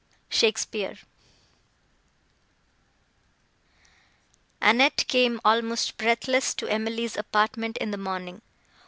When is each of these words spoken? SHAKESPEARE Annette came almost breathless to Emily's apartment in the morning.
SHAKESPEARE 0.31 0.97
Annette 4.59 5.05
came 5.07 5.39
almost 5.45 5.95
breathless 5.99 6.55
to 6.55 6.67
Emily's 6.67 7.15
apartment 7.15 7.77
in 7.77 7.91
the 7.91 7.97
morning. 7.97 8.41